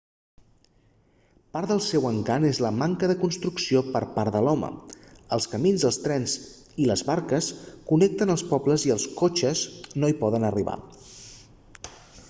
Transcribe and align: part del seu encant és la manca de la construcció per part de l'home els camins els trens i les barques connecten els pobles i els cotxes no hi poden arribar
part 1.57 1.71
del 1.73 1.81
seu 1.87 2.07
encant 2.11 2.47
és 2.47 2.59
la 2.65 2.71
manca 2.77 3.09
de 3.11 3.15
la 3.17 3.21
construcció 3.25 3.83
per 3.97 4.01
part 4.15 4.37
de 4.37 4.41
l'home 4.47 4.71
els 5.37 5.47
camins 5.53 5.85
els 5.91 6.01
trens 6.07 6.35
i 6.85 6.89
les 6.93 7.05
barques 7.11 7.51
connecten 7.93 8.37
els 8.37 8.47
pobles 8.55 8.87
i 8.89 8.95
els 8.99 9.07
cotxes 9.21 9.63
no 10.05 10.11
hi 10.11 10.17
poden 10.25 10.49
arribar 10.51 10.77